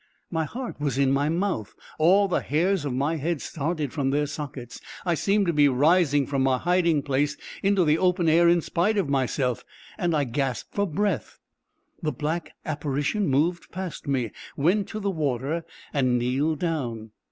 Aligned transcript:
My 0.31 0.45
heart 0.45 0.79
was 0.81 0.97
in 0.97 1.11
my 1.11 1.29
mouth; 1.29 1.75
all 1.99 2.27
the 2.27 2.41
hairs 2.41 2.85
of 2.85 2.91
my 2.93 3.17
head 3.17 3.39
started 3.39 3.93
from 3.93 4.09
their 4.09 4.25
sockets; 4.25 4.81
I 5.05 5.13
seemed 5.13 5.45
to 5.45 5.53
be 5.53 5.69
rising 5.69 6.25
from 6.25 6.41
my 6.41 6.57
hiding 6.57 7.03
place 7.03 7.37
into 7.61 7.85
the 7.85 7.99
open 7.99 8.27
air 8.27 8.49
in 8.49 8.61
spite 8.61 8.97
of 8.97 9.09
myself, 9.09 9.63
and 9.99 10.15
I 10.15 10.23
gasped 10.23 10.73
for 10.73 10.87
breath. 10.87 11.37
The 12.01 12.11
black 12.11 12.55
apparition 12.65 13.27
moved 13.27 13.71
past 13.71 14.07
me, 14.07 14.31
went 14.57 14.87
to 14.87 14.99
the 14.99 15.11
water 15.11 15.65
and 15.93 16.17
kneeled 16.17 16.57
down. 16.57 17.11